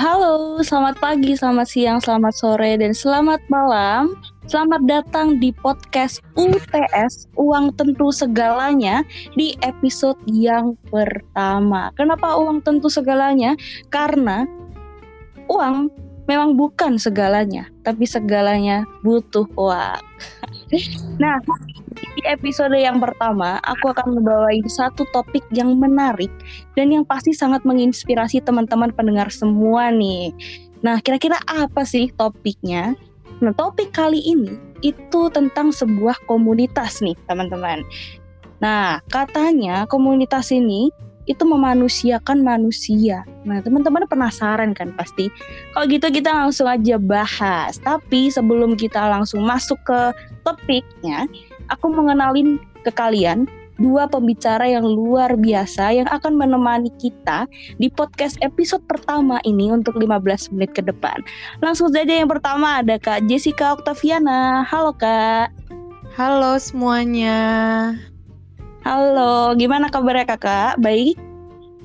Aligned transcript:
Halo, 0.00 0.56
selamat 0.64 0.96
pagi, 0.96 1.36
selamat 1.36 1.68
siang, 1.68 2.00
selamat 2.00 2.32
sore, 2.32 2.72
dan 2.80 2.96
selamat 2.96 3.44
malam. 3.52 4.16
Selamat 4.48 4.80
datang 4.88 5.36
di 5.36 5.52
podcast 5.52 6.24
UTS 6.40 7.28
Uang 7.36 7.76
Tentu 7.76 8.08
Segalanya 8.08 9.04
di 9.36 9.60
episode 9.60 10.16
yang 10.24 10.72
pertama. 10.88 11.92
Kenapa 12.00 12.32
uang 12.32 12.64
tentu 12.64 12.88
segalanya? 12.88 13.52
Karena 13.92 14.48
uang 15.52 15.92
memang 16.30 16.54
bukan 16.54 16.94
segalanya, 16.94 17.66
tapi 17.82 18.06
segalanya 18.06 18.86
butuh 19.02 19.50
uang. 19.58 19.98
nah, 21.18 21.42
di 22.14 22.22
episode 22.22 22.78
yang 22.78 23.02
pertama, 23.02 23.58
aku 23.66 23.90
akan 23.90 24.14
membawain 24.14 24.62
satu 24.70 25.02
topik 25.10 25.42
yang 25.50 25.74
menarik 25.74 26.30
dan 26.78 26.94
yang 26.94 27.02
pasti 27.02 27.34
sangat 27.34 27.66
menginspirasi 27.66 28.38
teman-teman 28.46 28.94
pendengar 28.94 29.26
semua 29.34 29.90
nih. 29.90 30.30
Nah, 30.86 31.02
kira-kira 31.02 31.42
apa 31.50 31.82
sih 31.82 32.14
topiknya? 32.14 32.94
Nah, 33.42 33.50
topik 33.50 33.90
kali 33.90 34.22
ini 34.22 34.54
itu 34.86 35.26
tentang 35.34 35.74
sebuah 35.74 36.22
komunitas 36.30 37.02
nih, 37.02 37.18
teman-teman. 37.26 37.82
Nah, 38.62 39.02
katanya 39.10 39.90
komunitas 39.90 40.54
ini 40.54 40.94
itu 41.30 41.46
memanusiakan 41.46 42.42
manusia. 42.42 43.22
Nah, 43.46 43.62
teman-teman 43.62 44.02
penasaran 44.10 44.74
kan 44.74 44.90
pasti? 44.98 45.30
Kalau 45.70 45.86
gitu 45.86 46.10
kita 46.10 46.34
langsung 46.34 46.66
aja 46.66 46.98
bahas. 46.98 47.78
Tapi 47.78 48.34
sebelum 48.34 48.74
kita 48.74 48.98
langsung 49.06 49.46
masuk 49.46 49.78
ke 49.86 50.00
topiknya, 50.42 51.30
aku 51.70 51.86
mengenalin 51.86 52.58
ke 52.82 52.90
kalian 52.90 53.46
dua 53.80 54.04
pembicara 54.10 54.68
yang 54.68 54.84
luar 54.84 55.40
biasa 55.40 55.96
yang 55.96 56.08
akan 56.12 56.36
menemani 56.36 56.92
kita 57.00 57.48
di 57.80 57.88
podcast 57.88 58.36
episode 58.44 58.84
pertama 58.84 59.40
ini 59.48 59.72
untuk 59.72 59.96
15 59.96 60.52
menit 60.52 60.76
ke 60.76 60.84
depan. 60.84 61.24
Langsung 61.64 61.88
saja 61.88 62.12
yang 62.12 62.28
pertama 62.28 62.84
ada 62.84 63.00
Kak 63.00 63.24
Jessica 63.24 63.72
Octaviana. 63.72 64.66
Halo 64.68 64.92
Kak. 64.92 65.48
Halo 66.12 66.60
semuanya. 66.60 67.38
Halo, 68.80 69.52
gimana 69.60 69.92
kabarnya 69.92 70.24
Kakak? 70.24 70.80
Baik? 70.80 71.20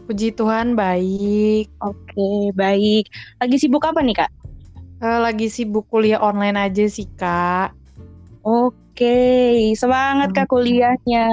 Puji 0.08 0.32
Tuhan 0.32 0.80
baik. 0.80 1.68
Oke, 1.84 2.56
baik. 2.56 3.12
Lagi 3.44 3.58
sibuk 3.60 3.84
apa 3.84 4.00
nih 4.00 4.16
Kak? 4.16 4.32
Uh, 5.04 5.20
lagi 5.20 5.52
sibuk 5.52 5.84
kuliah 5.92 6.24
online 6.24 6.56
aja 6.56 6.88
sih 6.88 7.04
Kak. 7.20 7.76
Oke, 8.48 9.76
semangat 9.76 10.32
kak 10.32 10.48
kuliahnya. 10.48 11.28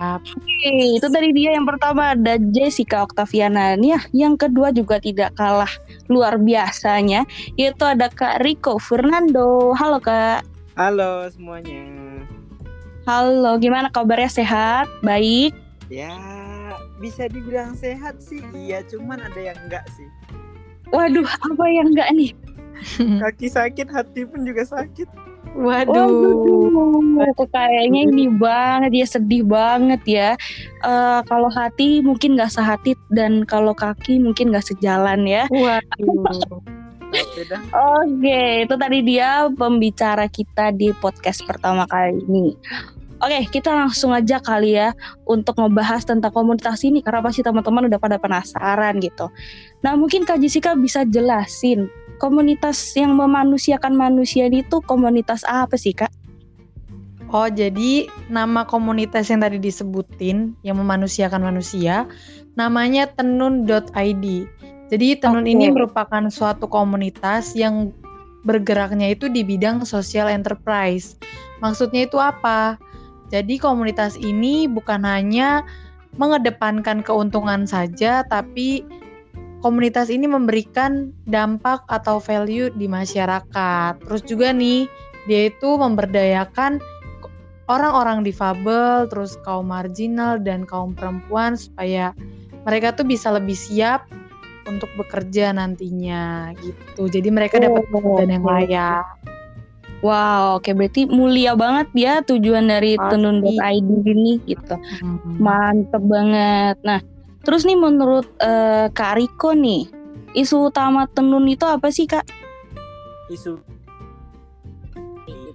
Oke, 0.00 0.74
itu 0.96 1.06
tadi 1.06 1.30
dia 1.36 1.54
yang 1.54 1.68
pertama 1.68 2.18
ada 2.18 2.34
Jessica 2.50 3.06
Octaviana. 3.06 3.78
Nih 3.78 3.94
ya, 3.94 4.00
yang 4.26 4.34
kedua 4.34 4.74
juga 4.74 4.98
tidak 4.98 5.38
kalah 5.38 5.70
luar 6.10 6.40
biasanya, 6.40 7.22
yaitu 7.54 7.84
ada 7.86 8.10
Kak 8.10 8.42
Rico 8.42 8.80
Fernando. 8.80 9.70
Halo 9.76 10.02
Kak. 10.02 10.42
Halo 10.74 11.28
semuanya. 11.30 12.07
Halo, 13.08 13.56
gimana 13.56 13.88
kabarnya 13.88 14.28
sehat? 14.28 14.84
Baik? 15.00 15.56
Ya, 15.88 16.12
bisa 17.00 17.24
dibilang 17.24 17.72
sehat 17.72 18.20
sih. 18.20 18.44
Iya, 18.52 18.84
cuman 18.84 19.16
ada 19.24 19.40
yang 19.40 19.56
enggak 19.64 19.88
sih. 19.96 20.04
Waduh, 20.92 21.24
apa 21.24 21.64
yang 21.72 21.88
enggak 21.96 22.12
nih? 22.12 22.36
Kaki 23.24 23.48
sakit, 23.48 23.88
hati 23.88 24.28
pun 24.28 24.44
juga 24.44 24.68
sakit. 24.68 25.08
Waduh, 25.56 26.04
Waduh. 27.16 27.48
kayaknya 27.48 28.12
ini 28.12 28.28
banget 28.28 28.92
ya 28.92 29.06
sedih 29.08 29.40
banget 29.40 30.04
ya. 30.04 30.28
Uh, 30.84 31.24
kalau 31.24 31.48
hati 31.48 32.04
mungkin 32.04 32.36
nggak 32.36 32.52
sehati 32.52 32.92
dan 33.08 33.48
kalau 33.48 33.72
kaki 33.72 34.20
mungkin 34.20 34.52
nggak 34.52 34.68
sejalan 34.68 35.24
ya. 35.24 35.48
Waduh. 35.48 36.60
Oke, 37.08 37.72
okay, 37.72 38.68
itu 38.68 38.74
tadi 38.76 39.00
dia 39.00 39.48
pembicara 39.48 40.28
kita 40.28 40.76
di 40.76 40.92
podcast 40.92 41.40
pertama 41.48 41.88
kali 41.88 42.20
ini. 42.28 42.52
Oke, 43.18 43.50
kita 43.50 43.74
langsung 43.74 44.14
aja 44.14 44.38
kali 44.38 44.78
ya 44.78 44.94
untuk 45.26 45.58
ngebahas 45.58 46.06
tentang 46.06 46.30
komunitas 46.30 46.86
ini 46.86 47.02
karena 47.02 47.18
pasti 47.18 47.42
teman-teman 47.42 47.90
udah 47.90 47.98
pada 47.98 48.14
penasaran 48.14 49.02
gitu. 49.02 49.26
Nah, 49.82 49.98
mungkin 49.98 50.22
Kak 50.22 50.38
Jessica 50.38 50.78
bisa 50.78 51.02
jelasin 51.02 51.90
komunitas 52.18 52.78
yang 52.98 53.14
memanusiakan 53.14 53.94
manusia 53.94 54.50
itu 54.50 54.82
komunitas 54.84 55.46
apa 55.46 55.78
sih 55.78 55.94
kak? 55.94 56.10
Oh 57.30 57.46
jadi 57.46 58.10
nama 58.28 58.66
komunitas 58.66 59.30
yang 59.30 59.44
tadi 59.44 59.62
disebutin 59.62 60.58
yang 60.66 60.76
memanusiakan 60.82 61.44
manusia 61.44 62.08
namanya 62.58 63.06
tenun.id. 63.14 64.24
Jadi 64.88 65.08
tenun 65.20 65.44
okay. 65.44 65.52
ini 65.52 65.68
merupakan 65.68 66.24
suatu 66.32 66.64
komunitas 66.66 67.52
yang 67.52 67.92
bergeraknya 68.48 69.12
itu 69.12 69.28
di 69.28 69.44
bidang 69.44 69.84
social 69.84 70.32
enterprise. 70.32 71.20
Maksudnya 71.60 72.08
itu 72.08 72.16
apa? 72.16 72.80
Jadi 73.28 73.60
komunitas 73.60 74.16
ini 74.16 74.64
bukan 74.64 75.04
hanya 75.04 75.64
mengedepankan 76.16 77.04
keuntungan 77.04 77.68
saja 77.68 78.24
tapi 78.26 78.82
komunitas 79.60 80.08
ini 80.08 80.30
memberikan 80.30 81.10
dampak 81.26 81.82
atau 81.90 82.22
value 82.22 82.70
di 82.74 82.86
masyarakat. 82.86 83.98
Terus 84.02 84.22
juga 84.24 84.54
nih, 84.54 84.86
dia 85.26 85.50
itu 85.50 85.76
memberdayakan 85.76 86.78
orang-orang 87.68 88.24
difabel, 88.24 89.06
terus 89.12 89.36
kaum 89.44 89.68
marginal 89.68 90.40
dan 90.40 90.64
kaum 90.64 90.96
perempuan 90.96 91.58
supaya 91.58 92.16
mereka 92.64 92.96
tuh 92.96 93.04
bisa 93.04 93.28
lebih 93.34 93.54
siap 93.54 94.08
untuk 94.68 94.88
bekerja 95.00 95.52
nantinya 95.56 96.52
gitu. 96.60 97.08
Jadi 97.08 97.28
mereka 97.32 97.60
dapat 97.60 97.88
oh, 97.88 97.92
pekerjaan 97.92 98.32
yang 98.32 98.44
layak. 98.44 99.04
Wow, 99.98 100.62
oke 100.62 100.70
berarti 100.78 101.10
mulia 101.10 101.58
banget 101.58 101.88
ya 101.94 102.14
tujuan 102.22 102.70
dari 102.70 102.94
tenun.id 102.94 103.90
ini 104.06 104.38
gitu. 104.46 104.78
Hmm. 105.02 105.42
Mantep 105.42 106.02
banget. 106.06 106.78
Nah, 106.86 107.02
Terus 107.48 107.64
nih 107.64 107.80
menurut 107.80 108.28
uh, 108.44 108.92
Kak 108.92 109.16
Riko 109.16 109.56
nih, 109.56 109.88
isu 110.36 110.68
utama 110.68 111.08
tenun 111.08 111.48
itu 111.48 111.64
apa 111.64 111.88
sih 111.88 112.04
Kak? 112.04 112.28
Isu 113.32 113.56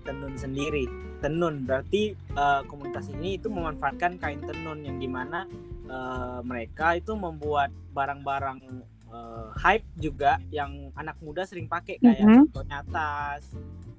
tenun 0.02 0.34
sendiri. 0.34 0.90
Tenun 1.22 1.64
berarti 1.70 2.18
uh, 2.34 2.66
komunitas 2.68 3.08
ini 3.14 3.38
itu 3.38 3.48
memanfaatkan 3.48 4.20
kain 4.20 4.42
tenun 4.44 4.82
yang 4.84 4.98
di 4.98 5.06
mana 5.06 5.48
uh, 5.88 6.42
mereka 6.44 6.98
itu 6.98 7.14
membuat 7.14 7.70
barang-barang 7.96 8.60
uh, 9.14 9.54
hype 9.56 9.86
juga 9.96 10.42
yang 10.50 10.90
anak 11.00 11.16
muda 11.24 11.48
sering 11.48 11.70
pakai 11.70 12.02
kayak 12.02 12.20
mm 12.20 12.28
-hmm. 12.28 12.44
contohnya 12.52 12.80
tas, 12.92 13.54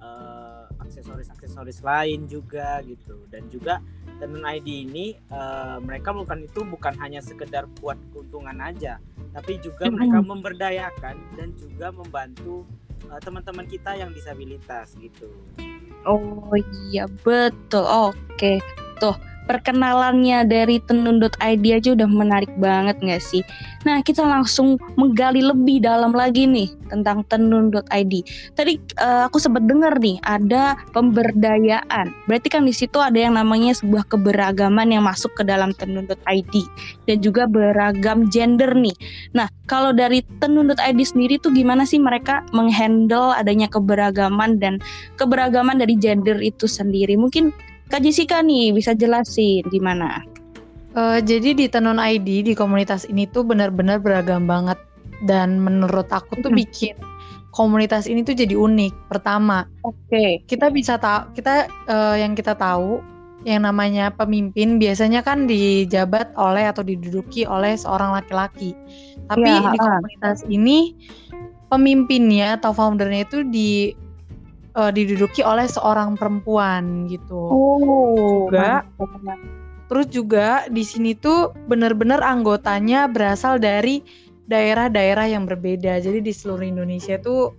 uh, 0.04 0.68
aksesoris-aksesoris 0.84 1.80
lain 1.80 2.28
juga 2.28 2.84
gitu. 2.84 3.24
Dan 3.32 3.48
juga 3.48 3.80
tenun 4.20 4.44
ID 4.44 4.84
ini 4.84 5.16
uh, 5.32 5.80
mereka 5.80 6.12
bukan 6.12 6.44
itu 6.44 6.60
bukan 6.68 6.94
hanya 7.00 7.24
sekedar 7.24 7.64
buat 7.80 7.96
keuntungan 8.12 8.60
aja 8.60 9.00
tapi 9.34 9.58
juga 9.58 9.90
mereka 9.90 10.22
memberdayakan 10.22 11.16
dan 11.34 11.50
juga 11.58 11.90
membantu 11.90 12.62
uh, 13.10 13.18
teman-teman 13.18 13.66
kita 13.66 13.98
yang 13.98 14.14
disabilitas 14.14 14.94
gitu. 15.02 15.26
Oh 16.06 16.54
iya 16.86 17.10
betul. 17.26 17.82
Oke. 17.82 18.14
Okay. 18.38 18.56
tuh 19.02 19.18
perkenalannya 19.44 20.48
dari 20.48 20.80
tenun.id 20.82 21.64
aja 21.64 21.88
udah 21.92 22.08
menarik 22.08 22.52
banget 22.56 22.96
gak 23.00 23.22
sih? 23.22 23.42
Nah 23.84 24.00
kita 24.00 24.24
langsung 24.24 24.80
menggali 24.96 25.44
lebih 25.44 25.84
dalam 25.84 26.16
lagi 26.16 26.48
nih 26.48 26.72
tentang 26.88 27.24
tenun.id. 27.28 28.14
Tadi 28.56 28.72
uh, 29.00 29.28
aku 29.28 29.36
sempat 29.36 29.64
dengar 29.68 30.00
nih 30.00 30.16
ada 30.24 30.76
pemberdayaan. 30.96 32.12
Berarti 32.24 32.48
kan 32.48 32.64
di 32.64 32.72
situ 32.72 32.96
ada 33.00 33.16
yang 33.16 33.36
namanya 33.36 33.76
sebuah 33.76 34.08
keberagaman 34.08 34.92
yang 34.92 35.04
masuk 35.04 35.32
ke 35.36 35.42
dalam 35.44 35.76
tenun.id 35.76 36.54
dan 37.04 37.16
juga 37.20 37.44
beragam 37.44 38.28
gender 38.32 38.72
nih. 38.72 38.96
Nah 39.36 39.48
kalau 39.68 39.92
dari 39.92 40.24
tenun.id 40.40 41.00
sendiri 41.04 41.36
tuh 41.40 41.52
gimana 41.52 41.84
sih 41.84 42.00
mereka 42.00 42.44
menghandle 42.56 43.36
adanya 43.36 43.68
keberagaman 43.68 44.56
dan 44.56 44.80
keberagaman 45.20 45.76
dari 45.76 45.96
gender 46.00 46.40
itu 46.40 46.64
sendiri? 46.64 47.16
Mungkin 47.20 47.73
Kak 47.94 48.02
Jessica 48.02 48.42
nih 48.42 48.74
bisa 48.74 48.90
jelasin 48.90 49.62
gimana? 49.70 50.18
Uh, 50.98 51.22
jadi 51.22 51.54
di 51.54 51.70
Tenun 51.70 52.02
ID 52.02 52.42
di 52.42 52.50
komunitas 52.58 53.06
ini 53.06 53.22
tuh 53.30 53.46
benar-benar 53.46 54.02
beragam 54.02 54.50
banget 54.50 54.82
dan 55.30 55.62
menurut 55.62 56.10
aku 56.10 56.42
tuh 56.42 56.50
hmm. 56.50 56.58
bikin 56.58 56.98
komunitas 57.54 58.10
ini 58.10 58.26
tuh 58.26 58.34
jadi 58.34 58.58
unik. 58.58 59.14
Pertama, 59.14 59.70
oke, 59.86 59.94
okay. 60.10 60.42
kita 60.42 60.74
bisa 60.74 60.98
tahu 60.98 61.38
kita 61.38 61.70
uh, 61.86 62.18
yang 62.18 62.34
kita 62.34 62.58
tahu 62.58 62.98
yang 63.46 63.62
namanya 63.62 64.10
pemimpin 64.10 64.82
biasanya 64.82 65.22
kan 65.22 65.46
dijabat 65.46 66.34
oleh 66.34 66.66
atau 66.66 66.82
diduduki 66.82 67.46
oleh 67.46 67.78
seorang 67.78 68.10
laki-laki. 68.10 68.74
Tapi 69.30 69.46
ya, 69.46 69.70
di 69.70 69.78
komunitas 69.78 70.42
ini 70.50 70.98
pemimpinnya 71.70 72.58
atau 72.58 72.74
foundernya 72.74 73.22
itu 73.22 73.46
di 73.46 73.94
uh, 74.74 74.90
diduduki 74.90 75.40
oleh 75.40 75.66
seorang 75.70 76.18
perempuan 76.18 77.06
gitu. 77.08 77.38
Oh, 77.38 78.50
juga. 78.50 78.84
Terus 79.84 80.06
juga 80.10 80.48
di 80.70 80.82
sini 80.82 81.14
tuh 81.14 81.54
benar-benar 81.70 82.24
anggotanya 82.24 83.06
berasal 83.06 83.60
dari 83.62 84.02
daerah-daerah 84.44 85.30
yang 85.30 85.48
berbeda. 85.48 86.00
Jadi 86.02 86.20
di 86.20 86.32
seluruh 86.32 86.66
Indonesia 86.66 87.16
tuh 87.16 87.56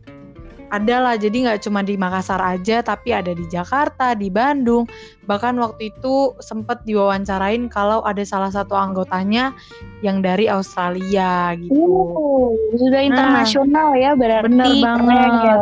ada 0.71 0.95
lah. 1.01 1.15
Jadi 1.19 1.45
nggak 1.45 1.62
cuma 1.65 1.85
di 1.85 1.97
Makassar 1.97 2.41
aja, 2.41 2.81
tapi 2.81 3.13
ada 3.13 3.33
di 3.33 3.45
Jakarta, 3.50 4.13
di 4.17 4.29
Bandung. 4.29 4.85
Bahkan 5.25 5.57
waktu 5.57 5.94
itu 5.94 6.33
sempat 6.41 6.85
diwawancarain 6.85 7.69
kalau 7.69 8.01
ada 8.06 8.21
salah 8.25 8.50
satu 8.50 8.73
anggotanya 8.77 9.53
yang 10.01 10.21
dari 10.21 10.45
Australia 10.50 11.53
gitu. 11.57 11.75
Oh, 11.75 12.53
sudah 12.77 13.01
Nah, 13.06 13.09
internasional 13.09 13.89
ya 13.97 14.12
berarti. 14.13 14.45
Bener 14.50 14.65
keren 14.69 14.81
banget. 14.81 15.41
ya. 15.41 15.56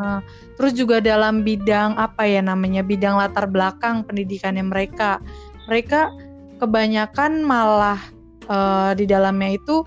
Nah, 0.00 0.18
terus 0.56 0.72
juga 0.72 0.96
dalam 1.04 1.44
bidang 1.44 1.92
apa 2.00 2.24
ya 2.24 2.40
namanya 2.40 2.80
bidang 2.80 3.20
latar 3.20 3.44
belakang 3.44 4.00
pendidikannya 4.08 4.64
mereka, 4.64 5.20
mereka 5.68 6.08
kebanyakan 6.56 7.44
malah 7.44 8.00
eh, 8.48 8.92
di 8.96 9.04
dalamnya 9.04 9.60
itu 9.60 9.84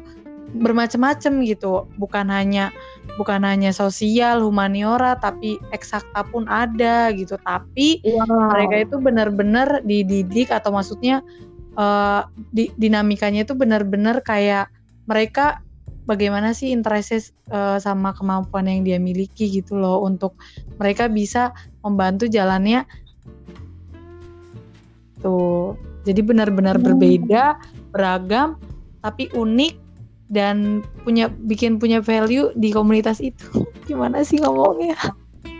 bermacam-macam 0.54 1.42
gitu, 1.44 1.90
bukan 1.98 2.30
hanya 2.30 2.70
bukan 3.18 3.44
hanya 3.46 3.74
sosial, 3.74 4.42
humaniora, 4.42 5.18
tapi 5.18 5.58
eksakta 5.74 6.26
pun 6.30 6.46
ada 6.50 7.10
gitu. 7.14 7.38
Tapi 7.42 8.02
Wow. 8.06 8.54
mereka 8.54 8.76
itu 8.86 8.96
benar-benar 9.02 9.82
dididik 9.84 10.54
atau 10.54 10.70
maksudnya 10.74 11.26
eh, 11.74 12.22
di, 12.54 12.70
dinamikanya 12.78 13.44
itu 13.46 13.58
benar-benar 13.58 14.22
kayak 14.22 14.70
mereka 15.10 15.60
bagaimana 16.06 16.52
sih 16.54 16.72
interest 16.72 17.32
sama 17.80 18.12
kemampuan 18.12 18.68
yang 18.68 18.84
dia 18.84 19.00
miliki 19.00 19.48
gitu 19.48 19.80
loh 19.80 20.04
untuk 20.04 20.36
mereka 20.76 21.08
bisa 21.08 21.56
membantu 21.80 22.28
jalannya 22.28 22.84
tuh 25.24 25.80
jadi 26.04 26.20
benar-benar 26.24 26.76
Hmm. 26.76 26.86
berbeda 26.92 27.56
beragam 27.96 28.60
tapi 29.00 29.32
unik 29.32 29.83
dan 30.34 30.82
punya 31.02 31.30
bikin 31.30 31.78
punya 31.78 32.02
value 32.02 32.50
di 32.54 32.70
komunitas 32.70 33.22
itu 33.22 33.46
gimana 33.88 34.22
sih 34.22 34.42
ngomongnya 34.42 34.98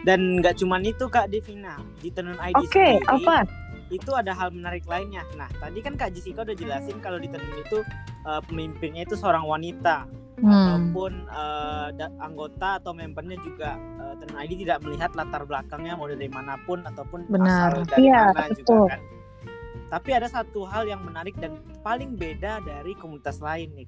Dan 0.04 0.42
nggak 0.42 0.60
cuman 0.60 0.84
itu 0.84 1.08
Kak 1.08 1.32
Devina 1.32 1.80
di 1.98 2.12
Tenun 2.12 2.36
ID 2.36 2.60
Oke, 2.60 3.00
sendiri 3.00 3.08
apa? 3.08 3.48
itu 3.88 4.12
ada 4.12 4.34
hal 4.34 4.50
menarik 4.50 4.84
lainnya. 4.84 5.24
Nah 5.34 5.48
tadi 5.54 5.80
kan 5.80 5.94
Kak 5.94 6.12
Jessica 6.12 6.42
udah 6.42 6.52
jelasin 6.52 7.00
kalau 7.00 7.16
di 7.16 7.30
Tenun 7.30 7.56
itu 7.56 7.80
eh, 8.26 8.42
pemimpinnya 8.44 9.06
itu 9.06 9.14
seorang 9.14 9.46
wanita 9.46 10.10
Hmm. 10.34 10.50
ataupun 10.90 11.30
da- 11.94 12.10
anggota 12.20 12.76
atau 12.76 12.92
membernya 12.92 13.38
juga 13.40 13.78
eh, 13.96 14.14
Tenun 14.20 14.36
ID 14.36 14.52
tidak 14.60 14.82
melihat 14.82 15.14
latar 15.14 15.46
belakangnya 15.46 15.94
mau 15.94 16.10
dari 16.10 16.28
mana 16.28 16.60
pun 16.60 16.84
ataupun 16.84 17.30
Benar. 17.30 17.48
asal 17.72 17.88
dari 17.88 18.10
Iya, 18.10 18.22
mana 18.28 18.44
betul. 18.50 18.60
juga 18.60 18.76
kan. 18.90 19.02
Tapi 19.88 20.10
ada 20.12 20.28
satu 20.28 20.66
hal 20.66 20.84
yang 20.84 21.00
menarik 21.00 21.38
dan 21.38 21.54
paling 21.80 22.18
beda 22.18 22.60
dari 22.60 22.92
komunitas 22.94 23.40
lain 23.40 23.72
nih 23.72 23.88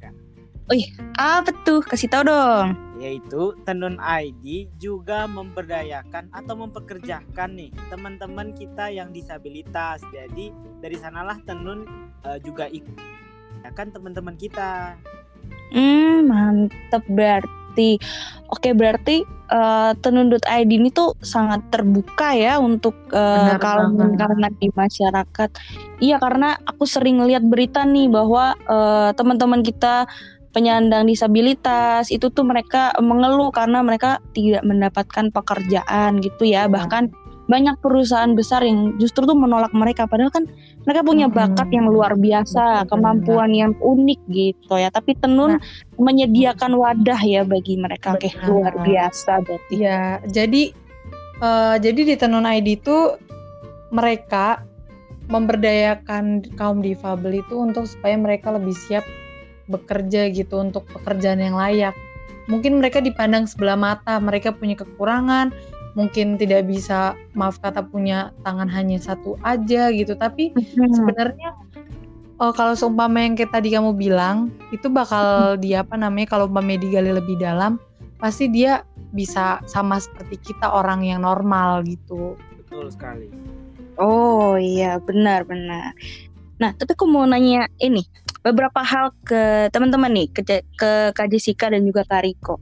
Kak. 0.65 0.81
Apa 1.21 1.51
tuh? 1.61 1.81
Kasih 1.85 2.09
tahu 2.09 2.25
dong. 2.25 2.73
yaitu 2.95 3.53
Tenun 3.67 3.99
ID 3.99 4.71
juga 4.81 5.27
memberdayakan 5.27 6.31
atau 6.31 6.55
mempekerjakan 6.57 7.53
nih 7.53 7.69
teman-teman 7.91 8.55
kita 8.55 8.89
yang 8.89 9.13
disabilitas. 9.13 10.01
Jadi 10.09 10.49
dari 10.81 10.97
sanalah 10.97 11.37
Tenun 11.45 11.85
eh, 12.25 12.39
juga 12.41 12.65
ikut 12.71 12.97
kan 13.73 13.89
teman-teman 13.89 14.37
kita. 14.37 14.93
Hmm, 15.73 16.29
mantep 16.29 17.01
berarti. 17.09 17.97
Oke, 18.49 18.71
berarti 18.71 19.25
eh, 19.27 19.91
tenun.id 19.99 20.69
ini 20.71 20.89
tuh 20.89 21.13
sangat 21.19 21.61
terbuka 21.69 22.33
ya 22.33 22.57
untuk 22.57 22.95
Benar 23.11 23.59
kalangan 23.59 24.17
kalangan 24.17 24.53
di 24.57 24.69
masyarakat. 24.71 25.49
Iya, 25.99 26.17
karena 26.17 26.57
aku 26.63 26.87
sering 26.87 27.21
lihat 27.27 27.43
berita 27.45 27.83
nih 27.83 28.07
bahwa 28.07 28.55
eh, 28.55 29.09
teman-teman 29.13 29.61
kita 29.61 30.07
penyandang 30.55 31.11
disabilitas 31.11 32.07
itu 32.07 32.31
tuh 32.31 32.47
mereka 32.47 32.95
mengeluh 33.03 33.51
karena 33.51 33.83
mereka 33.83 34.23
tidak 34.31 34.63
mendapatkan 34.63 35.27
pekerjaan 35.35 36.23
gitu 36.23 36.47
ya. 36.47 36.71
Bahkan 36.71 37.11
banyak 37.45 37.77
perusahaan 37.77 38.33
besar 38.33 38.65
yang 38.65 38.97
justru 38.97 39.27
tuh 39.29 39.37
menolak 39.37 39.69
mereka 39.75 40.09
padahal 40.09 40.33
kan 40.33 40.49
mereka 40.87 41.05
punya 41.05 41.27
bakat 41.29 41.67
yang 41.69 41.91
luar 41.91 42.17
biasa, 42.17 42.87
Betul, 42.87 42.89
kemampuan 42.95 43.51
yang 43.51 43.75
unik 43.83 44.21
gitu 44.31 44.79
ya. 44.79 44.87
Tapi 44.89 45.13
tenun 45.19 45.59
menyediakan 45.99 46.71
wadah 46.79 47.19
ya 47.19 47.43
bagi 47.43 47.75
mereka. 47.75 48.15
Oke, 48.15 48.31
Benar. 48.31 48.47
luar 48.47 48.73
biasa 48.81 49.43
berarti. 49.43 49.73
Iya, 49.75 50.23
jadi 50.25 50.63
eh, 51.43 51.75
jadi 51.83 52.01
di 52.01 52.15
Tenun 52.15 52.47
ID 52.47 52.79
itu 52.79 53.19
mereka 53.91 54.63
memberdayakan 55.25 56.53
kaum 56.53 56.85
difabel 56.85 57.41
itu 57.41 57.55
untuk 57.57 57.89
supaya 57.89 58.13
mereka 58.13 58.53
lebih 58.53 58.77
siap 58.77 59.05
bekerja 59.69 60.29
gitu 60.29 60.61
untuk 60.61 60.85
pekerjaan 60.91 61.41
yang 61.41 61.57
layak. 61.57 61.95
Mungkin 62.45 62.77
mereka 62.77 63.01
dipandang 63.01 63.49
sebelah 63.49 63.73
mata, 63.73 64.21
mereka 64.21 64.53
punya 64.53 64.77
kekurangan, 64.77 65.49
mungkin 65.97 66.37
tidak 66.37 66.69
bisa 66.69 67.17
maaf 67.33 67.57
kata 67.57 67.81
punya 67.81 68.29
tangan 68.45 68.69
hanya 68.69 69.01
satu 69.01 69.39
aja 69.41 69.89
gitu, 69.89 70.13
tapi 70.13 70.53
Hmm. 70.53 70.93
sebenarnya 70.93 71.57
oh, 72.37 72.51
kalau 72.53 72.75
seumpama 72.77 73.23
yang 73.23 73.33
kayak 73.33 73.49
tadi 73.55 73.73
kamu 73.73 73.95
bilang 73.95 74.51
itu 74.69 74.91
bakal 74.91 75.55
dia 75.57 75.81
apa 75.81 75.95
namanya 75.95 76.35
kalau 76.35 76.45
umpamanya 76.51 76.83
digali 76.85 77.15
lebih 77.15 77.39
dalam 77.39 77.79
pasti 78.19 78.51
dia 78.51 78.83
bisa 79.15 79.63
sama 79.65 79.97
seperti 79.97 80.53
kita 80.53 80.67
orang 80.67 81.01
yang 81.07 81.23
normal 81.23 81.81
gitu. 81.87 82.35
Betul 82.59 82.91
sekali. 82.91 83.31
Oh 83.95 84.59
iya, 84.59 84.99
benar-benar. 84.99 85.95
Nah, 86.59 86.71
tapi 86.75 86.91
aku 86.95 87.07
mau 87.07 87.23
nanya 87.23 87.71
ini 87.79 88.03
beberapa 88.45 88.85
hal 88.85 89.09
ke 89.25 89.73
teman-teman 89.73 90.13
nih, 90.13 90.27
ke, 90.29 90.61
ke 90.77 90.91
Kak 91.17 91.27
Jessica 91.33 91.73
dan 91.73 91.81
juga 91.81 92.05
Kak 92.05 92.21
Riko. 92.21 92.61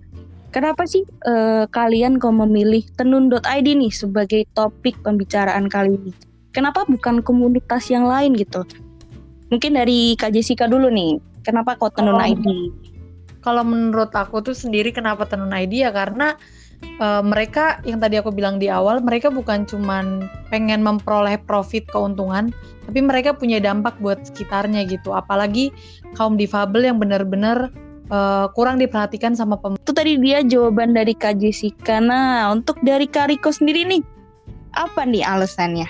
Kenapa 0.56 0.88
sih 0.88 1.04
eh, 1.04 1.66
kalian 1.68 2.22
kok 2.22 2.32
memilih 2.32 2.88
tenun.id 2.96 3.68
nih 3.68 3.92
sebagai 3.92 4.48
topik 4.56 4.96
pembicaraan 5.04 5.68
kali 5.68 6.00
ini? 6.00 6.12
Kenapa 6.56 6.88
bukan 6.88 7.20
komunitas 7.20 7.92
yang 7.92 8.08
lain 8.08 8.38
gitu? 8.40 8.64
Mungkin 9.52 9.76
dari 9.76 10.16
Kak 10.16 10.32
Jessica 10.32 10.70
dulu 10.70 10.88
nih. 10.88 11.20
Kenapa 11.44 11.76
kok 11.76 12.00
tenun 12.00 12.16
Oh. 12.16 12.24
ID? 12.24 12.46
Kalau 13.44 13.68
menurut 13.68 14.16
aku 14.16 14.40
tuh 14.40 14.56
sendiri 14.56 14.96
kenapa 14.96 15.28
Tenun 15.28 15.52
ID 15.52 15.84
ya 15.84 15.92
karena 15.92 16.40
eh, 16.84 17.24
mereka 17.24 17.80
yang 17.88 18.00
tadi 18.00 18.20
aku 18.20 18.32
bilang 18.32 18.60
di 18.60 18.68
awal 18.68 19.00
mereka 19.00 19.32
bukan 19.32 19.66
cuman 19.66 20.28
pengen 20.52 20.84
memperoleh 20.84 21.40
profit 21.44 21.88
keuntungan 21.90 22.54
tapi 22.86 23.00
mereka 23.00 23.32
punya 23.34 23.64
dampak 23.64 23.96
buat 24.04 24.20
sekitarnya 24.28 24.84
gitu 24.88 25.16
apalagi 25.16 25.72
kaum 26.20 26.36
difabel 26.36 26.88
yang 26.88 26.98
benar-benar 27.00 27.72
eh, 28.12 28.46
kurang 28.54 28.78
diperhatikan 28.80 29.34
sama 29.34 29.58
pemerintah 29.58 29.84
Itu 29.84 29.94
tadi 29.96 30.20
dia 30.20 30.40
jawaban 30.44 30.96
dari 30.96 31.12
Kak 31.18 31.40
Jessica. 31.40 32.00
Nah, 32.00 32.52
untuk 32.56 32.80
dari 32.84 33.08
Kak 33.10 33.32
Riko 33.32 33.52
sendiri 33.52 33.84
nih, 33.84 34.04
apa 34.76 35.04
nih 35.04 35.24
alasannya? 35.24 35.88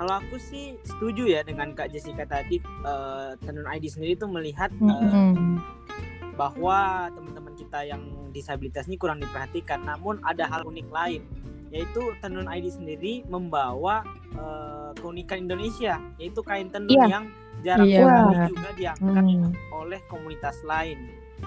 Kalau 0.00 0.16
aku 0.16 0.40
sih 0.40 0.80
setuju 0.80 1.28
ya 1.28 1.40
dengan 1.44 1.76
Kak 1.76 1.92
Jessica 1.92 2.24
tadi 2.24 2.56
eh, 2.60 3.30
Tenun 3.44 3.68
ID 3.68 3.92
sendiri 3.92 4.16
itu 4.16 4.24
melihat 4.24 4.72
eh, 4.72 5.36
bahwa 6.40 7.12
teman-teman 7.12 7.52
kita 7.52 7.84
yang 7.84 8.00
disabilitas 8.30 8.86
ini 8.86 8.96
kurang 8.96 9.18
diperhatikan. 9.18 9.82
Namun 9.82 10.22
ada 10.22 10.46
hal 10.46 10.62
unik 10.64 10.88
lain, 10.88 11.22
yaitu 11.68 12.00
Tenun 12.18 12.46
ID 12.46 12.66
sendiri 12.70 13.22
membawa 13.26 14.02
eh, 14.30 14.90
keunikan 14.96 15.42
Indonesia, 15.42 15.98
yaitu 16.14 16.38
kain 16.40 16.70
tenun 16.70 16.86
Iya. 16.88 17.06
yang 17.10 17.24
jarang 17.60 17.86
Iya, 17.86 17.98
sekali 17.98 18.22
benar. 18.30 18.46
juga 18.48 18.68
diangkat 18.72 19.24
Hmm. 19.26 19.50
oleh 19.74 20.00
komunitas 20.06 20.56
lain. 20.62 20.98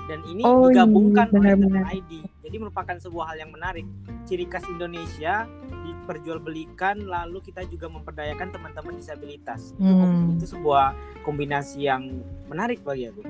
Dan 0.04 0.20
ini 0.25 0.42
Oh, 0.44 0.68
iya, 0.68 0.84
digabungkan 0.84 1.28
oleh 1.30 1.54
benar-benar. 1.56 1.84
Tenun 1.86 1.96
ID. 1.96 2.12
Jadi 2.44 2.56
merupakan 2.60 2.96
sebuah 2.98 3.25
hal 3.30 3.38
yang 3.40 3.52
menarik. 3.52 3.86
Ciri 4.25 4.46
khas 4.46 4.68
Indonesia 4.68 5.48
diperjualbelikan 5.80 7.04
lalu 7.04 7.40
kita 7.42 7.63
juga 7.66 7.88
memperdayakan 7.88 8.52
teman-teman 8.52 8.94
disabilitas. 8.96 9.72
Itu, 9.74 9.88
Hmm. 10.04 10.36
itu 10.36 10.46
sebuah 10.46 10.92
kombinasi 11.22 11.88
yang 11.88 12.20
menarik 12.46 12.84
bagi 12.84 13.08
aku. 13.08 13.24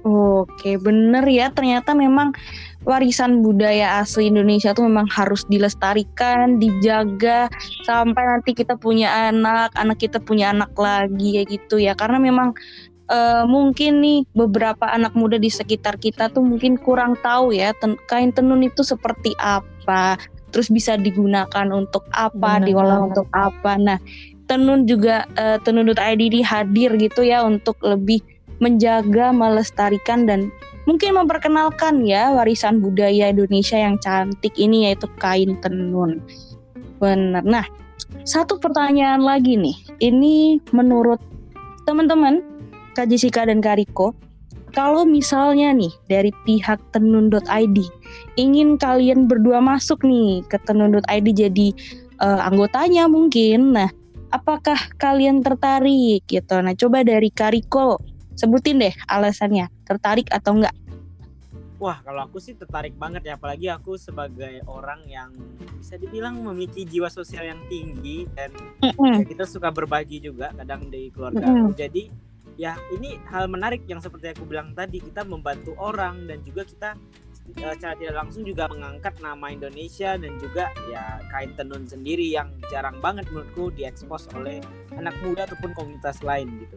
Oke, 0.00 0.80
bener 0.80 1.24
ya. 1.28 1.52
Ternyata 1.52 1.92
memang 1.92 2.32
warisan 2.88 3.44
budaya 3.44 4.00
asli 4.00 4.32
Indonesia 4.32 4.72
tuh 4.72 4.88
memang 4.88 5.04
harus 5.12 5.44
dilestarikan, 5.48 6.56
dijaga 6.56 7.52
sampai 7.84 8.24
nanti 8.24 8.56
kita 8.56 8.80
punya 8.80 9.28
anak, 9.28 9.72
anak 9.76 10.00
kita 10.00 10.16
punya 10.20 10.56
anak 10.56 10.72
lagi 10.76 11.40
ya 11.40 11.42
gitu 11.44 11.76
ya. 11.76 11.92
Karena 11.92 12.16
memang 12.16 12.56
eh, 13.12 13.44
mungkin 13.44 14.00
nih 14.00 14.24
beberapa 14.32 14.88
anak 14.88 15.12
muda 15.12 15.36
di 15.36 15.52
sekitar 15.52 16.00
kita 16.00 16.32
tuh 16.32 16.46
mungkin 16.46 16.80
kurang 16.80 17.20
tahu 17.20 17.52
ya 17.52 17.76
ten- 17.76 18.00
kain 18.08 18.32
tenun 18.32 18.64
itu 18.64 18.80
seperti 18.80 19.36
apa, 19.36 20.16
terus 20.48 20.72
bisa 20.72 20.96
digunakan 20.96 21.66
untuk 21.74 22.08
apa, 22.16 22.56
Bener 22.62 22.72
diolah 22.72 22.98
untuk 23.04 23.28
apa. 23.36 23.76
Nah, 23.76 23.98
tenun 24.48 24.88
juga 24.88 25.28
eh, 25.36 25.60
tenun.id 25.60 26.42
hadir 26.42 26.90
gitu 26.96 27.20
ya 27.22 27.44
untuk 27.44 27.76
lebih 27.84 28.24
menjaga, 28.60 29.32
melestarikan 29.32 30.28
dan 30.28 30.52
mungkin 30.84 31.16
memperkenalkan 31.16 32.04
ya 32.04 32.32
warisan 32.32 32.80
budaya 32.80 33.32
Indonesia 33.32 33.76
yang 33.76 33.96
cantik 34.00 34.54
ini 34.56 34.88
yaitu 34.88 35.08
kain 35.20 35.56
tenun. 35.60 36.20
Benar. 37.00 37.44
Nah, 37.44 37.64
satu 38.24 38.60
pertanyaan 38.60 39.24
lagi 39.24 39.56
nih. 39.56 39.76
Ini 40.00 40.60
menurut 40.76 41.20
teman-teman 41.88 42.44
Kak 42.92 43.08
Jessica 43.08 43.48
dan 43.48 43.64
Kak 43.64 43.80
Riko, 43.80 44.12
kalau 44.76 45.02
misalnya 45.02 45.74
nih 45.74 45.90
dari 46.06 46.30
pihak 46.46 46.78
tenun.id 46.94 47.78
ingin 48.38 48.78
kalian 48.78 49.26
berdua 49.26 49.58
masuk 49.62 50.02
nih 50.02 50.42
ke 50.46 50.58
tenun.id 50.66 51.26
jadi 51.32 51.68
uh, 52.22 52.40
anggotanya 52.46 53.06
mungkin. 53.06 53.74
Nah, 53.74 53.90
apakah 54.34 54.78
kalian 54.98 55.42
tertarik 55.42 56.22
gitu? 56.26 56.56
Nah, 56.60 56.74
coba 56.74 57.02
dari 57.02 57.30
Kariko 57.30 57.98
sebutin 58.40 58.80
deh 58.80 58.94
alasannya, 59.04 59.68
tertarik 59.84 60.32
atau 60.32 60.56
enggak? 60.56 60.72
Wah, 61.80 62.00
kalau 62.04 62.28
aku 62.28 62.36
sih 62.40 62.56
tertarik 62.56 62.92
banget 62.96 63.28
ya, 63.28 63.40
apalagi 63.40 63.72
aku 63.72 63.96
sebagai 63.96 64.60
orang 64.68 65.00
yang 65.08 65.32
bisa 65.80 65.96
dibilang 65.96 66.36
memiliki 66.40 66.84
jiwa 66.84 67.08
sosial 67.08 67.48
yang 67.48 67.60
tinggi 67.72 68.28
dan 68.36 68.52
mm 68.84 68.92
-hmm. 68.96 69.14
ya 69.16 69.24
kita 69.24 69.44
suka 69.48 69.72
berbagi 69.72 70.20
juga 70.20 70.52
kadang 70.52 70.92
di 70.92 71.08
keluarga. 71.08 71.48
Mm 71.48 71.56
-hmm. 71.56 71.72
Jadi 71.72 72.02
ya 72.60 72.76
ini 72.92 73.16
hal 73.32 73.48
menarik 73.48 73.88
yang 73.88 74.04
seperti 74.04 74.36
aku 74.36 74.44
bilang 74.44 74.76
tadi 74.76 75.00
kita 75.00 75.24
membantu 75.24 75.72
orang 75.80 76.28
dan 76.28 76.44
juga 76.44 76.68
kita 76.68 76.92
uh, 77.56 77.72
secara 77.72 77.96
tidak 77.96 78.16
langsung 78.20 78.44
juga 78.44 78.68
mengangkat 78.68 79.16
nama 79.24 79.48
Indonesia 79.48 80.20
dan 80.20 80.36
juga 80.36 80.68
ya 80.92 81.24
kain 81.32 81.56
tenun 81.56 81.88
sendiri 81.88 82.28
yang 82.28 82.52
jarang 82.68 83.00
banget 83.00 83.24
menurutku 83.32 83.72
diekspos 83.72 84.28
oleh 84.36 84.60
anak 84.92 85.16
muda 85.24 85.48
ataupun 85.48 85.72
komunitas 85.72 86.20
lain 86.20 86.52
gitu. 86.60 86.76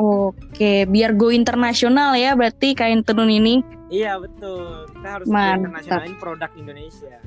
Oke, 0.00 0.88
biar 0.88 1.12
go 1.14 1.28
internasional 1.28 2.16
ya 2.16 2.32
berarti 2.32 2.72
kain 2.72 3.04
tenun 3.04 3.28
ini. 3.28 3.60
Iya 3.92 4.16
betul, 4.16 4.88
kita 4.88 5.08
harus 5.20 5.26
internasionalin 5.28 6.16
produk 6.16 6.50
Indonesia. 6.56 7.20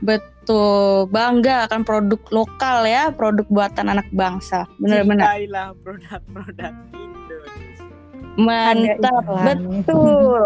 Betul, 0.00 1.10
bangga 1.12 1.68
akan 1.68 1.84
produk 1.84 2.22
lokal 2.32 2.88
ya, 2.88 3.12
produk 3.12 3.44
buatan 3.52 3.92
anak 3.92 4.08
bangsa. 4.14 4.64
Benar-benar. 4.80 5.28
Cintailah 5.28 5.68
produk-produk 5.84 6.72
Indonesia. 6.96 7.94
Mantap, 8.40 9.24
betul. 9.44 10.40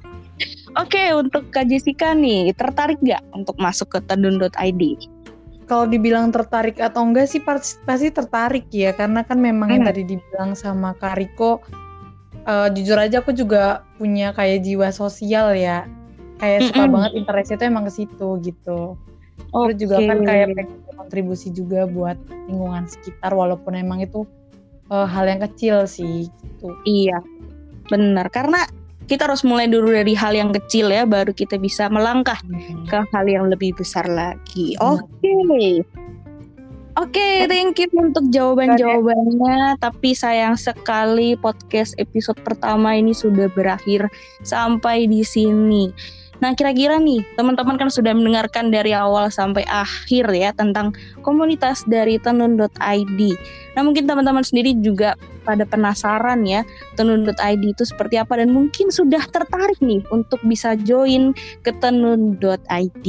Oke, 0.80 1.12
untuk 1.12 1.52
Kak 1.52 1.68
Jessica 1.68 2.16
nih, 2.16 2.56
tertarik 2.56 2.96
nggak 3.04 3.20
untuk 3.36 3.60
masuk 3.60 3.92
ke 3.92 4.00
tenun.id? 4.08 4.82
Kalau 5.72 5.88
dibilang 5.88 6.28
tertarik 6.28 6.76
atau 6.76 7.00
enggak 7.00 7.32
sih 7.32 7.40
pasti 7.88 8.12
tertarik 8.12 8.68
ya. 8.68 8.92
Karena 8.92 9.24
kan 9.24 9.40
memang 9.40 9.72
hmm. 9.72 9.74
yang 9.80 9.84
tadi 9.88 10.02
dibilang 10.04 10.52
sama 10.52 10.92
Kariko 11.00 11.64
uh, 12.44 12.68
jujur 12.68 13.00
aja 13.00 13.24
aku 13.24 13.32
juga 13.32 13.80
punya 13.96 14.36
kayak 14.36 14.68
jiwa 14.68 14.92
sosial 14.92 15.56
ya. 15.56 15.88
Kayak 16.36 16.68
suka 16.68 16.84
mm 16.84 16.92
banget 16.92 17.12
interest 17.24 17.50
itu 17.56 17.64
emang 17.64 17.88
ke 17.88 17.92
situ 18.04 18.28
gitu. 18.44 19.00
Okay. 19.52 19.72
terus 19.72 19.76
juga 19.80 19.96
kan 20.04 20.18
kayak 20.28 20.46
pengen 20.52 20.80
kontribusi 20.96 21.48
juga 21.52 21.88
buat 21.88 22.20
lingkungan 22.48 22.84
sekitar 22.84 23.32
walaupun 23.32 23.72
emang 23.72 24.04
itu 24.04 24.28
uh, 24.92 25.08
hal 25.08 25.24
yang 25.24 25.40
kecil 25.40 25.88
sih 25.88 26.28
gitu. 26.28 26.68
Iya 26.84 27.16
benar 27.88 28.28
karena 28.28 28.64
kita 29.06 29.26
harus 29.28 29.42
mulai 29.42 29.66
dulu 29.66 29.90
dari 29.90 30.14
hal 30.14 30.34
yang 30.34 30.50
kecil 30.54 30.90
ya 30.90 31.06
baru 31.06 31.34
kita 31.34 31.58
bisa 31.58 31.90
melangkah 31.90 32.38
hmm. 32.44 32.86
ke 32.86 32.98
hal 33.10 33.24
yang 33.26 33.50
lebih 33.50 33.74
besar 33.74 34.06
lagi. 34.06 34.78
Oke. 34.78 35.06
Okay. 35.22 35.82
Oke, 36.92 37.16
okay, 37.16 37.48
thank 37.48 37.80
you 37.80 37.88
untuk 37.96 38.28
jawaban-jawabannya. 38.28 39.80
Tapi 39.80 40.12
sayang 40.12 40.60
sekali 40.60 41.40
podcast 41.40 41.96
episode 41.96 42.36
pertama 42.44 42.92
ini 42.92 43.16
sudah 43.16 43.48
berakhir 43.48 44.12
sampai 44.44 45.08
di 45.08 45.24
sini. 45.24 45.88
Nah, 46.44 46.52
kira-kira 46.52 47.00
nih, 47.00 47.24
teman-teman 47.38 47.80
kan 47.80 47.88
sudah 47.88 48.12
mendengarkan 48.12 48.68
dari 48.68 48.92
awal 48.92 49.32
sampai 49.32 49.64
akhir 49.70 50.26
ya 50.36 50.52
tentang 50.52 50.92
komunitas 51.24 51.80
dari 51.88 52.20
tenun.id. 52.20 53.20
Nah, 53.72 53.82
mungkin 53.84 54.04
teman-teman 54.04 54.44
sendiri 54.44 54.76
juga 54.80 55.16
pada 55.42 55.66
penasaran 55.66 56.46
ya 56.46 56.62
tenun.id 56.94 57.62
itu 57.62 57.82
seperti 57.82 58.14
apa 58.18 58.38
dan 58.38 58.54
mungkin 58.54 58.94
sudah 58.94 59.26
tertarik 59.26 59.78
nih 59.82 60.02
untuk 60.14 60.38
bisa 60.46 60.78
join 60.78 61.34
ke 61.66 61.74
tenun.id. 61.82 63.06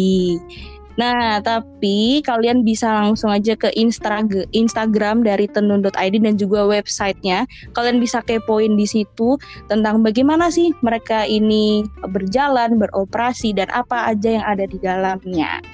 Nah, 0.93 1.41
tapi 1.41 2.21
kalian 2.21 2.61
bisa 2.61 2.85
langsung 2.85 3.33
aja 3.33 3.57
ke 3.57 3.73
Instagram 3.73 5.25
dari 5.25 5.49
tenun.id 5.49 6.15
dan 6.21 6.35
juga 6.37 6.69
websitenya. 6.69 7.49
Kalian 7.73 7.97
bisa 7.97 8.21
kepoin 8.21 8.77
di 8.77 8.85
situ 8.85 9.41
tentang 9.65 10.05
bagaimana 10.05 10.53
sih 10.53 10.69
mereka 10.85 11.25
ini 11.25 11.81
berjalan, 12.13 12.77
beroperasi, 12.77 13.57
dan 13.57 13.73
apa 13.73 14.13
aja 14.13 14.37
yang 14.37 14.45
ada 14.45 14.65
di 14.69 14.77
dalamnya. 14.77 15.65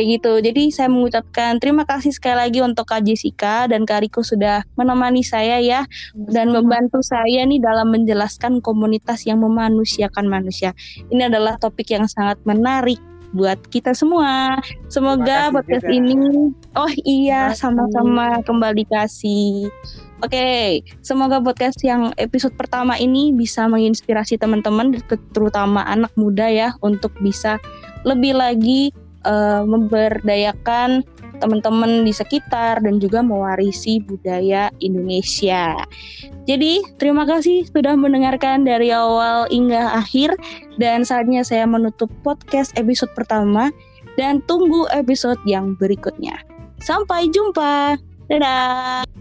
Kayak 0.00 0.16
gitu. 0.16 0.32
Jadi 0.40 0.62
saya 0.72 0.88
mengucapkan 0.88 1.60
terima 1.60 1.84
kasih 1.84 2.08
sekali 2.08 2.40
lagi 2.40 2.64
untuk 2.64 2.88
Kak 2.88 3.04
Jessica 3.04 3.68
dan 3.68 3.84
Kak 3.84 4.00
Riko 4.00 4.24
sudah 4.24 4.64
menemani 4.72 5.20
saya 5.20 5.60
ya 5.60 5.84
dan 6.16 6.48
membantu 6.56 7.04
saya 7.04 7.44
nih 7.44 7.60
dalam 7.60 7.92
menjelaskan 7.92 8.64
komunitas 8.64 9.28
yang 9.28 9.44
memanusiakan 9.44 10.24
manusia. 10.24 10.72
Ini 11.12 11.28
adalah 11.28 11.60
topik 11.60 11.92
yang 11.92 12.08
sangat 12.08 12.40
menarik 12.48 12.96
buat 13.36 13.60
kita 13.68 13.92
semua. 13.92 14.56
Semoga 14.88 15.52
podcast 15.52 15.84
juga. 15.84 15.92
ini 15.92 16.16
oh 16.72 16.92
iya 17.04 17.52
sama-sama 17.52 18.40
kembali 18.40 18.88
kasih. 18.88 19.68
Oke, 20.24 20.32
okay, 20.32 20.64
semoga 21.04 21.44
podcast 21.44 21.76
yang 21.84 22.16
episode 22.16 22.56
pertama 22.56 22.96
ini 22.96 23.36
bisa 23.36 23.68
menginspirasi 23.68 24.40
teman-teman 24.40 24.96
terutama 25.36 25.84
anak 25.84 26.12
muda 26.16 26.48
ya 26.48 26.72
untuk 26.80 27.12
bisa 27.20 27.60
lebih 28.08 28.32
lagi 28.40 28.96
uh, 29.24 29.62
memberdayakan 29.64 31.04
teman-teman 31.40 32.04
di 32.04 32.12
sekitar 32.12 32.84
dan 32.84 33.00
juga 33.00 33.24
mewarisi 33.24 33.98
budaya 34.04 34.68
Indonesia. 34.84 35.74
Jadi, 36.44 36.84
terima 37.00 37.24
kasih 37.24 37.64
sudah 37.68 37.96
mendengarkan 37.96 38.68
dari 38.68 38.92
awal 38.92 39.48
hingga 39.48 39.96
akhir 39.96 40.36
dan 40.76 41.02
saatnya 41.02 41.40
saya 41.40 41.64
menutup 41.64 42.12
podcast 42.20 42.76
episode 42.76 43.10
pertama 43.16 43.72
dan 44.20 44.44
tunggu 44.44 44.84
episode 44.92 45.40
yang 45.48 45.72
berikutnya. 45.80 46.36
Sampai 46.80 47.28
jumpa. 47.32 47.96
Dadah. 48.28 49.19